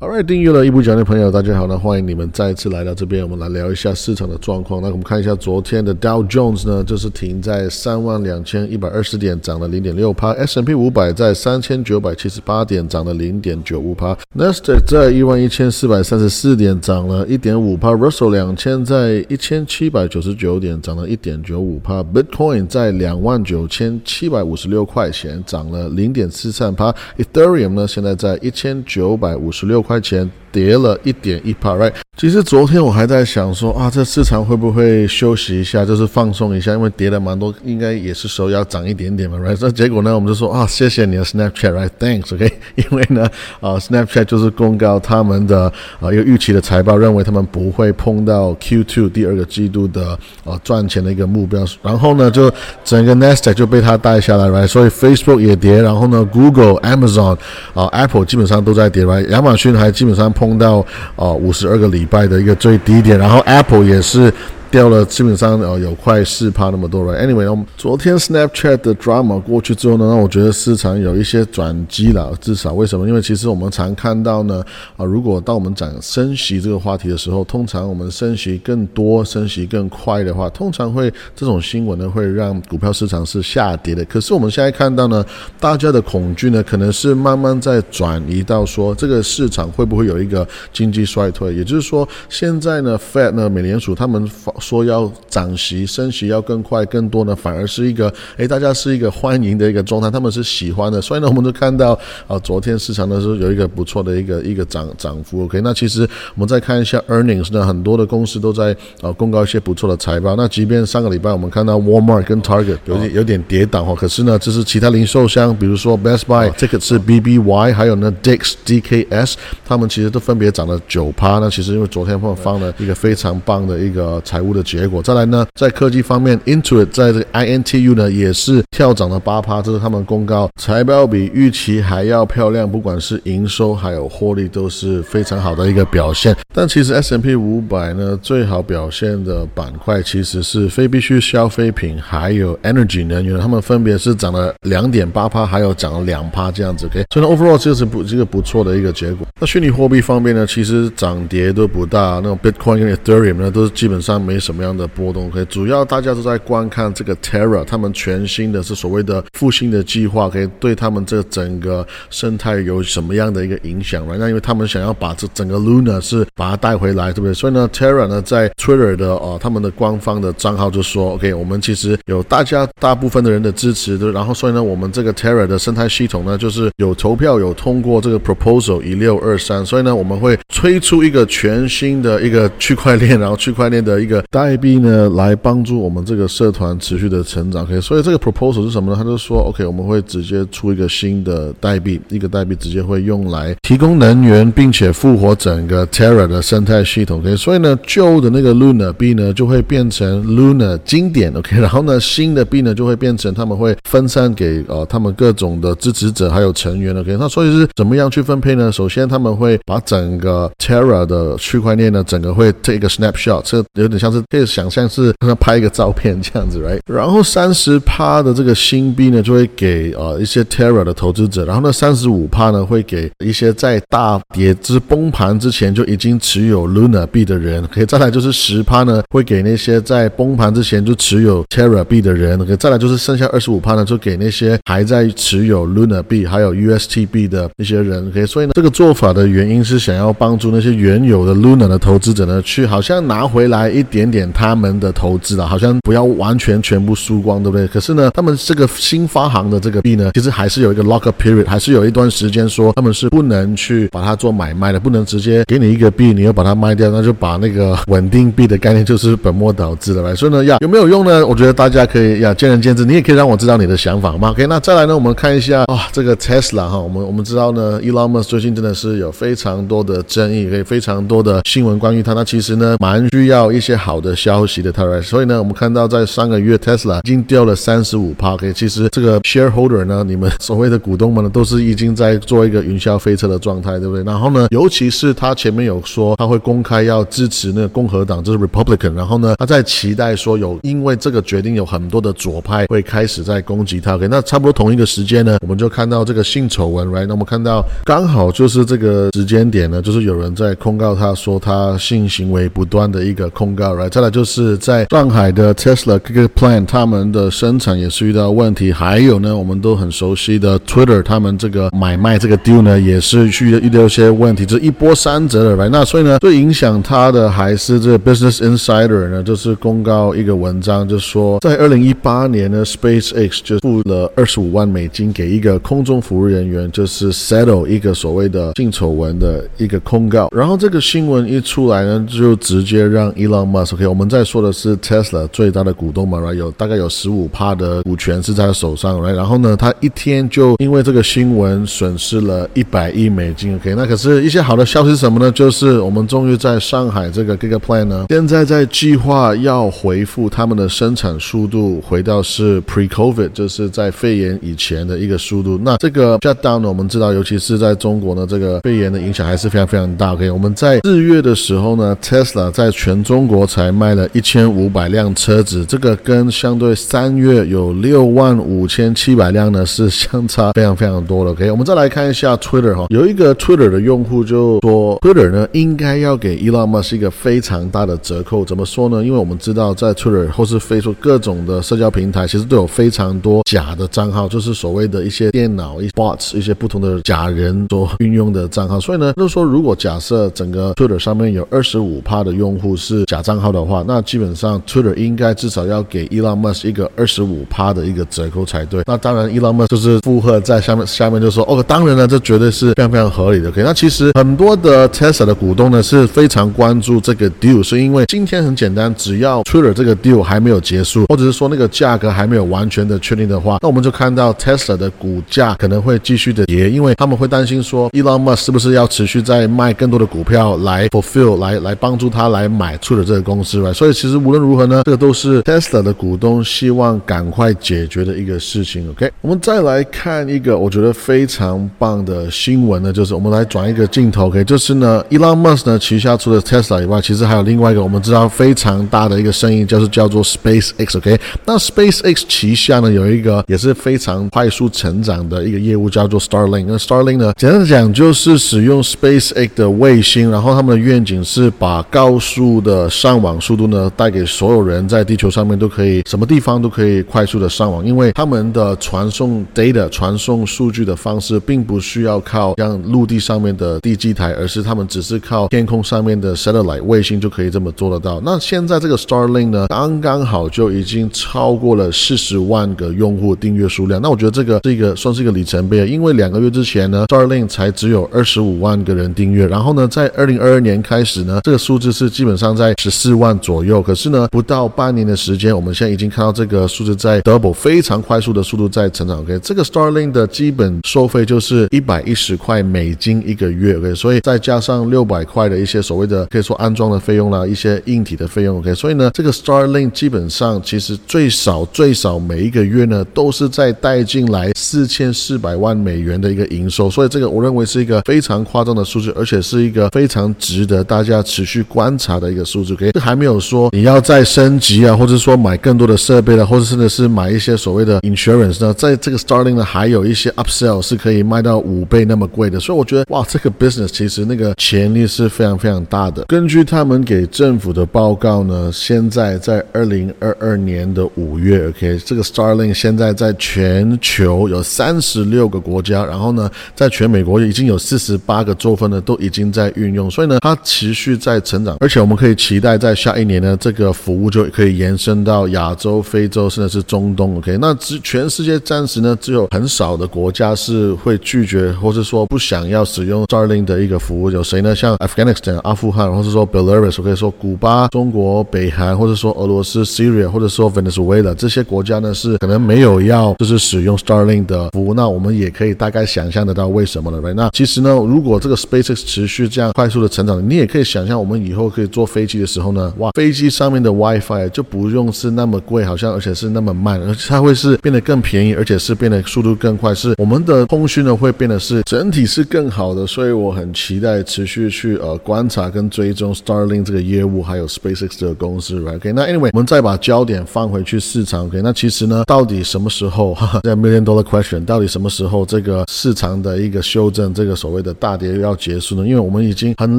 [0.00, 4.80] Alright，订阅了一步讲的朋友，大家好，呢欢迎你们再次来到这边，我们来聊一下市场的状况。
[4.80, 29.84] 那我们看一下昨天的 Dow Jones 呢，就是停在三万两千一百二十点，涨了零点六帕；S&P 五百在三千九百七十八点，涨了零点九五帕；Nasdaq 在一万一千四百三十四点，涨了一点五帕；Russell 两千在一千七百九十九点，涨了一点九五帕；Bitcoin 在两万九千七百五十六块钱，涨了零点四三帕；Ethereum 呢，现在在一千九百五十六。
[29.88, 39.56] 块钱跌了一点一 p r i g h t 其实昨天我还在想说啊，这市场会不会休息一下，就是放松一下，因为跌了蛮多，应该也是时候要涨一点点嘛，right？
[39.60, 42.52] 那结果呢，我们就说啊，谢谢你的 Snapchat，right？Thanks，OK？
[42.74, 43.22] 因为呢，
[43.60, 52.52] 啊，Snapchat 就是公告他们的啊一个预期的财报，认为他们不会碰到 Q2 第二个季度的啊赚钱的一个目标，然后呢，就
[52.84, 54.66] 整个 Nasdaq 就被它带下来，right？
[54.66, 57.38] 所以 Facebook 也跌，然后呢，Google、Amazon、
[57.74, 59.28] 啊 Apple 基本上都在跌，right？
[59.28, 64.32] 亚马逊还基本上碰到啊五十二个礼拜的一个最低点，然后 Apple 也是。
[64.70, 67.18] 掉了基本上呃有快四趴那么多了。
[67.18, 72.32] Anyway，我们昨天 Snapchat 的 drama 过去之后呢，让我觉得市场有一些转机了。
[72.40, 73.08] 至少为什么？
[73.08, 74.62] 因为其实我们常看到呢，
[74.96, 84.04] 啊，如果当我们讲升息这个话题的时候，通常我们升息更多、升息更快的话，通常会这种新闻呢会让股票市场是下跌的。
[84.04, 85.24] 可是我们现在看到呢，
[85.58, 91.54] 大家的恐惧呢，可能是慢慢在转移到说这个市场会不会有一个经济衰退？
[91.54, 94.28] 也就是说，现在呢，Fed 呢，美联储他们
[94.60, 105.44] 说要涨息、升息要更快、更多呢，反而是一个哎，大家是一个欢迎的一个状态，他们是喜欢的，所以呢，我们就看到啊，昨天市场的时候有一个不错的一个一个涨涨幅。
[105.44, 106.02] OK，那其实
[106.34, 110.34] 我们再看一下 earnings 呢，很多的公司都在啊公告一些不错的财报。
[110.36, 119.34] 那即便上个礼拜我们看到 Walmart 跟 Target 有点有点跌档哈，可是呢，这是其他零售商，比如说 Best Buy 这个是 BBY，还有呢 Dix DKS，
[119.64, 121.38] 他们其实都分别涨了九趴。
[121.38, 136.36] 那其实因为昨天他们放了一个非常棒的一个财务的结果，再来呢，在科技方面，Intuit 在这个 INTU 呢也是跳涨了八趴，这是他们公告财报比预期还要漂亮，不管是营收还有获利都是非常好的一个表现。
[136.54, 146.86] 但其实 S&P 五百呢最好表现的板块其实是非必需消费品还有 Energy 能源，他们分别是涨了两点八趴，还有涨了两趴这样子。
[146.86, 149.26] OK，所以 Overall 这是不这个不错的一个结果。
[149.40, 155.30] 那虚拟货币方面呢，其实涨跌都不大，那种 Bitcoin 跟 Ethereum 呢都是基本上没什么样的波动。
[155.30, 164.18] 可以主要大家都在观看这个 Terra，他们全新的是所谓的复兴的计划，可以对他们这整个生态有什么样的一个影响？Right？
[164.18, 167.34] 那因为他们想要把这整个 Luna 是把它带回来，对不对？
[167.34, 187.62] 所以呢，Terra 呢在 Twitter 的哦他们的官方的账号就说，OK，我们其实有大家大部分的人的支持的，然后所以呢，我们这个 Terra 的生态系统呢，就是有投票有通过这个 proposal 一六二三，所以呢，我们会推出一个全新的一个区块链，然后区块链的一个代币呢，来帮助我们这个社团持续的成长。
[187.62, 188.96] OK，所以这个 proposal 是什么呢？
[188.96, 197.20] 他就说，OK，我们会直接出一个新的代币，一个代币直接会用来提供能源，并且复活整个 Terra 的生态系统。
[197.20, 201.32] OK，所以呢，旧的那个 Luna 币呢就会变成 Luna 经典。
[201.34, 206.94] OK， 然后呢，新的币呢就会变成他们会分散给呃他们各种的支持者还有成员。
[206.94, 208.70] OK，那所以是怎么样去分配呢？
[208.70, 216.80] 首先他们会把整个 Terra 的区块链呢，整个会 take 一个 snapshot，这有点像是可以想象是他拍一个照片这样子，right？
[216.86, 247.66] 然后三十趴的这个新币呢，就会给呃一些 Terra 的投资者，然后呢三十五趴呢会给一些在大跌之崩盘之前就已经持有 Luna 币的人，可以再来就是十趴呢会给那些在崩盘之前就持有 Terra 币的人，可以再来就是剩下二十五趴呢就给那些还在持有 Luna 币还有 UST 币的一些人，可以所以呢这个做法的原因是想要帮助那些原有的 Luna 的投资者呢去好像拿回来一点点他们的投资啊，好像不要完全全部输光，对不对？
[247.68, 261.26] 可是呢，他们这个新发行的这个币呢，其实还是有一个 lock period，还是有一段时间说他们是不能去把它做买卖的，不能直接给你一个币，你要把它卖掉，那就把那个稳定币的概念就是本末倒置了，所以呢，要有没有用呢？
[261.26, 273.97] 我觉得大家可以要见仁见智，你也可以让我知道你的想法好吗？OK，那再来呢，我们看一下啊，这个 Tesla 哈，我们我们知道呢，Elon Musk 最近真的是有非常多的争议，可以非常多的新闻关于他，那其实呢，蛮需要一些好。
[274.00, 278.34] 的消息的 t 所以呢，我们看到在上个月 Tesla 已经掉了三十五趴。
[278.34, 284.04] OK，其实这个 shareholder 呢，你们所谓的股东们呢，都是已经在做一个云霄飞车的状态，对不对？
[284.04, 288.94] 然后呢，尤其是他前面有说他会公开要支持那个共和党，就是 Republican。
[288.94, 293.94] 然后呢，他在期待说有因为这个决定有很多的左派会开始在攻击他。
[293.94, 297.06] OK，那差不多同一个时间呢，我们就看到这个性丑闻，Right？
[297.06, 303.87] 那我们看到刚好就是这个时间点呢，就是有人在控告他说他性行为不断的一个控告，Right？
[303.88, 308.72] 再来就是在上海的 Tesla 这个 Plan，他们的生产也是遇到问题。
[308.72, 330.28] 还有呢，我们都很熟悉的 Twitter，他们这个买卖这个 deal 呢，也是遇遇到一些问题，这一波三折的来那所以呢，最影响他的还是这个 Business Insider 呢，就是公告一个文章，就说在二零一八年呢，SpaceX 就付了二十五万美金给一个空中服务人员，就是 settle 一个所谓的性丑闻的一个控告。
[330.34, 336.34] 然后这个新闻一出来呢，就直接让 Elon Musk OK，我们在说的是 Tesla 最大的股东嘛，right？
[336.34, 339.14] 有大概有十五趴的股权是在他手上，right？
[339.14, 343.74] 然后呢，他一天就因为这个新闻损失了一百亿美金，OK？
[343.74, 345.30] 那可是一些好的消息是什么呢？
[345.32, 355.58] 就是我们终于在上海这个 Giga Plan 呢，现在在计划要回复他们的生产速度，回到是 Pre-COVID，就是在肺炎以前的一个速度。
[355.62, 360.14] 那这个 shutdown 呢，我们知道，尤其是在中国呢，这个肺炎的影响还是非常非常大。
[360.14, 360.30] OK？
[360.30, 371.32] 我们在四月的时候呢，Tesla 在全中国才卖了一千五百辆车子，这个跟相对三月有六万五千七百辆呢，是相差非常非常多的。
[371.32, 371.50] OK？
[371.50, 378.44] 我们再来看一下 Twitter 哈，有一个 Twitter 的用户就说，Twitter 呢应该要给 Elon Musk 一个非常大的折扣。
[378.44, 379.04] 怎么说呢？
[379.04, 388.78] 因为我们知道在 Twitter 或是飞出各种的社交平台，其实都有非常多假的账号，就是所谓的一些电脑、一些 bots、一些不同的假人所运用的账号。
[388.78, 398.82] 所以呢，就是说，如果假设整个 Twitter 上面有二十五趴的用户是假账号的话，那基本上 Twitter 应该至少要给 Elon Musk 一个二十五趴的一个折扣才对。
[398.86, 420.88] 那当然，Elon Musk 就是附和在下面，下面就说：“哦，当然了，这绝对是非常非常合理的。” OK，那其实很多的 Tesla 的股东呢是非常关注这个 deal，是因为今天很简单，只要 Twitter 这个 deal 还没有结束，或者是说那个价格还没有完全的确定的话，那我们就看到 Tesla 的股价可能会继续的跌，因为他们会担心说 Elon Musk 是不是要持续在卖更多的股票来
[420.88, 423.74] fulfill 来来帮助他来买出的这个公，right？
[423.74, 428.88] 所以其实无论如何呢，这个都是 Tesla 的股东希望赶快解决的一个事情。
[428.90, 441.18] OK，我们再来看一个我觉得非常棒的新闻呢，就是我们来转一个镜头，OK，就是呢，Elon Musk 呢旗下除了 Tesla 以外，其实还有另外一个我们知道非常大的一个生意，就是叫做 SpaceX，OK。
[441.44, 446.66] 那 SpaceX 旗下呢有一个也是非常快速成长的一个业务，叫做 Starlink。
[446.68, 468.20] 那 Starlink 呢，简单讲就是使用 SpaceX 的卫星，然后他们的愿景是把高速的上网网速度呢带给所有人，在地球上面都可以，什么地方都可以快速的上网，因为他们的传送 data、传送数据的方式，并不需要靠像陆地上面的地基台，而是他们只是靠天空上面的 satellite 卫星就可以这么做得到。
[468.24, 474.00] 那现在这个 Starlink 呢，刚刚好就已经超过了四十万个用户订阅数量。
[474.00, 483.82] 那我觉得这个这个算是一个里程碑，因为两个月之前呢，Starlink 才只有二十五万个人订阅，然后呢，在二零二二年开始呢，这个数字是基本上在十四万左右。
[483.82, 489.20] 可是呢，不到半年的时间，我们现在已经看到这个数字在 double 非常快速的速度在成长。
[489.20, 493.76] OK，这个 Starlink 的基本收费就是一百一十块美金一个月。
[493.76, 498.58] OK，所以再加上六百块的一些所谓的可以说安装的费用啦，一些硬体的费用。
[498.58, 506.88] OK，所以呢，这个 Starlink 基本上其实最少最少每一个月呢，都是在带进来四千四百万美元的一个营收。
[506.90, 512.74] 所以这个我认为是一个非常夸张的数字，而且是一个非常值得大家持续观察的一个数字。
[512.74, 522.60] OK，还没有说你要再升级啊，或者说买更多的设备了，或者甚至是买一些所谓的 insurance 呢，在这个 Starling 呢，还有一些 upsell 是可以卖到五倍那么贵的。
[522.60, 526.24] 所以我觉得哇，这个 business 其实那个潜力是非常非常大的。
[526.28, 554.74] 根据他们给政府的报告呢，现在在二零二二年的五月，OK，这个 Starlink 现在在全球有三十六个国家，然后呢，在全美国已经有四十八个州份呢，都已经在运用，所以呢，它持续在成长，而且我们可以期待在下一年呢，这个服务就可以延伸到亚洲、非洲，甚至是中东，OK，那只全世界暂时呢，只有很少的国家是会拒绝，或者说不想要使用 Starlink 的一个服务，有谁呢？
[554.74, 564.92] 像 Afghanistan 阿富汗，或者说 Belarus，可以说古巴、中国、北韩，或者说俄罗斯 Syria，或者说 Venezuela 这些国家呢，是可能没有要就是使用 Starlink 的服务。
[564.92, 567.34] 那我们也可以大概想象得到为什么了，right？
[567.34, 572.77] 那其实呢，如果这个 SpaceX 持续这样快速的成长，你也可以想象，我们以后可以坐飞机的时候呢。
[572.78, 589.12] 呢，哇，飞机上面的 WiFi 就不用是那么贵，好像而且是那么慢，而且它会是变得更便宜，而且是变得速度更快，是我们的通讯呢会变得是整体是更好的，所以我很期待持续去呃观察跟追踪 Starlink 这个业务，还有 SpaceX 这个公司，OK？
[589.12, 591.60] 那 Anyway，我们再把焦点放回去市场，OK？
[591.62, 593.34] 那其实呢，到底什么时候？
[593.34, 599.06] 哈哈，在 Million Dollar Question，到底什么时候这个市场的一个修正，这个所谓的大跌要结束呢？
[599.06, 599.98] 因为我们已经很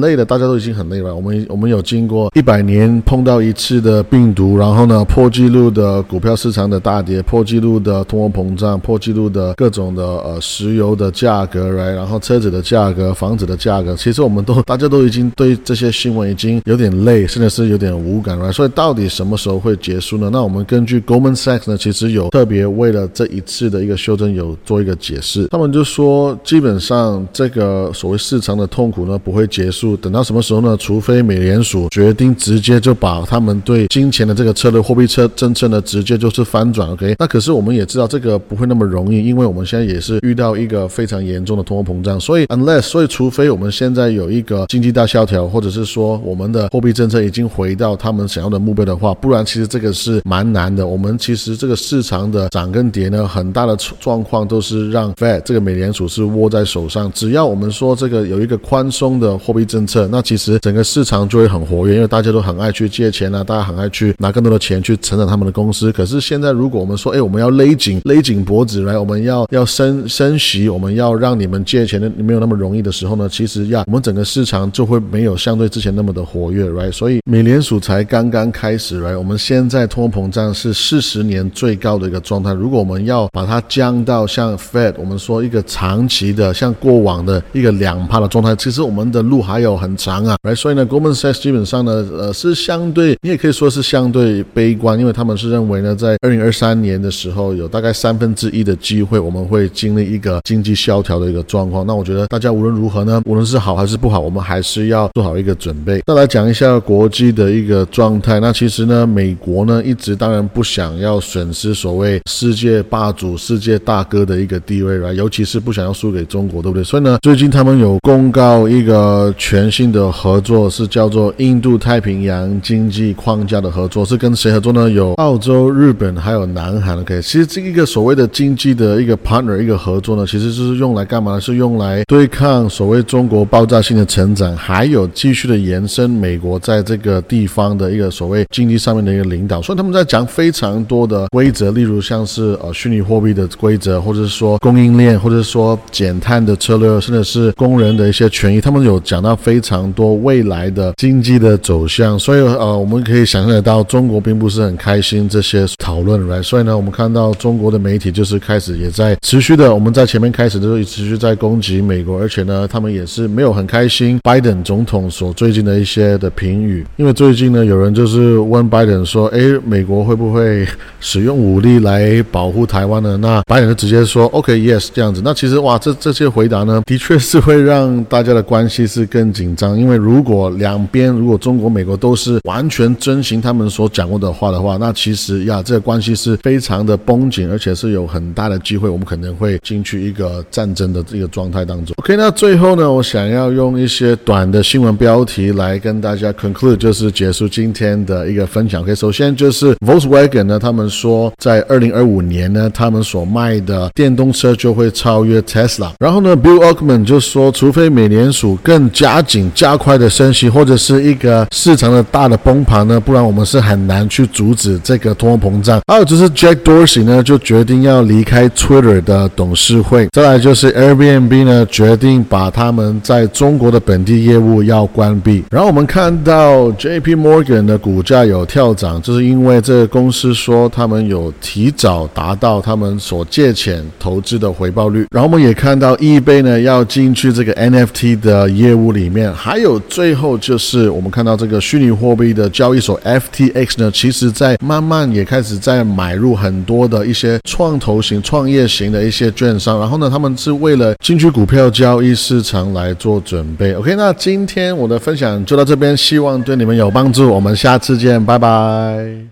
[0.00, 18.52] 累了，大家都已经很累了，我们我们有经过一百年年碰到一次的病毒，然后呢破纪录的股票市场的大跌，破纪录的通货膨胀，破纪录的各种的呃石油的价格来然后车子的价格，房子的价格，其实我们都大家都已经对这些新闻已经有点累，甚至是有点无感了。
[18.52, 20.30] 所以到底什么时候会结束呢？
[20.32, 25.48] 那我们根据 Goldman Sachs 呢，其实有特别为了这一次的一个修正有做一个解释。
[25.48, 30.76] 他们就说，基本上这个所谓市场的痛苦呢不会结束，等到什么时候呢？
[30.78, 36.90] 除非美联储决定直直接就把他们对金钱的这个策略、货币策政策呢直接就是翻转。
[36.90, 50.86] OK，那可是我们也知道这个不会那么容易，因为我们现在也是遇到一个非常严重的通货膨胀，所以 unless 所以除非我们现在有一个经济大萧条，或者是说我们的货币政策已经回到他们想要的目标的话，不然其实这个是蛮难的。
[50.86, 57.10] 我们其实这个市场的涨跟跌呢，很大的状况都是让 Fed 这个美联储是握在手上。
[57.12, 65.92] 只要我们说这个有一个宽松的货币政策，那其实整个市场就会很活跃，因为大家都很很爱去借钱啊，大家很爱去拿更多的钱去成长他们的公司。
[65.92, 76.90] 可是现在如果我们说，哎，我们要勒紧勒紧脖子来，我们要要升升息，我们要让你们借钱的没有那么容易的时候呢，其实呀我们整个市场就会没有相对之前那么的活跃，right？
[76.92, 79.16] 所以美联储才刚刚开始，right？
[79.16, 82.52] 我们现在通货膨胀是四十年最高的一个状态。
[82.52, 90.56] 如果我们要把它降到像 Fed，我们说一个长期的像过往的一个两帕的状态，其实我们的路还有很长啊，right？
[90.56, 101.86] 所以呢，Goldman Sachs 基本上呢，呃，是相对你也可以说是相对悲观，因为他们是认为呢，在二零二三年的时候，有大概三分之一的机会我们会经历一个经济萧条的一个状况。
[101.86, 106.00] 那我觉得大家无论如何呢，无论是好还是不好，我们还是要做好一个准备。
[106.06, 108.40] 再来讲一下国际的一个状态。
[108.40, 116.82] 那其实呢，美国呢一直当然不想要损失所谓世界霸主、世界大哥的一个地位吧尤其是不想要输给中国，对不对？
[116.82, 122.29] 所以呢，最近他们有公告一个全新的合作，是叫做印度太平洋
[122.60, 124.90] 经济框架的合作，是跟谁合作呢？
[124.90, 126.98] 有澳洲、日本还有南韩。
[127.00, 131.40] OK，其实这一个所谓的经济的一个 partner 一个合作呢，其实就是用来干嘛呢？
[131.40, 139.62] 是用来对抗所谓中国爆炸性的成长，还有继续的延伸美国在这个地方的一个所谓经济上面的一个领导。
[139.62, 148.60] 所以他们在讲非常多的规则，例如像是呃虚拟货币的规则，或者是说供应链，或者是说减碳的策略，甚至是工人的一些权益。
[148.60, 152.19] 他们有讲到非常多未来的经济的走向。
[152.20, 156.42] 所以呃，我们可以想象得到，中国并不是很开心这些讨论，right？
[156.42, 170.66] 所以呢，我们看到中国的媒体就是开始也在持续的，我们在前面开始的时候持续在攻击美国，而且呢，他们也是没有很开心拜登总统所最近的一些的评语，因为最近呢，有人就是问拜登说，哎，美国会不会
[171.00, 173.16] 使用武力来保护台湾呢？
[173.16, 175.22] 那拜登就直接说，OK，Yes，这样子。
[175.24, 191.94] 那其实哇，这这些回答呢，的确是会让大家的关系是更紧张，因为如果两边如果中国、美国都都是完全遵循他们所讲过的话的话，那其实呀，这个关系是非常的绷紧，而且是有很大的机会，我们可能会进去一个战争的这个状态当中。
[191.98, 198.82] OK，那最后呢，我想要用一些短的新闻标题来跟大家 conclude，就是结束今天的一个分享。
[198.82, 205.92] OK，首先就是 Volkswagen 呢，他们说在二零二五年呢，他们所卖的电动车就会超越 Tesla。
[206.00, 215.80] 然后呢，Bill Ackman 就说，除非美联储更加紧、加快的升息，或者是一个市场的大的崩盘呢，不然我们是很难去阻止这个通货膨胀。
[215.86, 220.08] 还有就是 Jack Dorsey 呢，就决定要离开 Twitter 的董事会。
[220.12, 225.44] 再来就是 Airbnb 呢，决定把他们在中国的本地业务要关闭。
[225.50, 227.16] 然后我们看到 J.P.
[227.16, 235.06] Morgan 的股价有跳涨，就是因为这个公司说他们有提早达到他们所借钱投资的回报率。
[235.10, 239.32] 然后我们也看到 eBay 呢要进去这个 NFT 的业务里面。
[239.34, 249.80] 还有最后就是我们看到这个虚拟货币的交易所 FTX 呢，其实在慢慢也开始在买入很多的一些创投型、创业型的一些券商。
[249.80, 253.72] 然后呢，他们是为了进去股票交易市场来做准备。
[253.72, 257.28] OK，那今天我的分享就到这边，希望对你们有帮助。
[257.30, 259.30] 我们下次见，拜拜。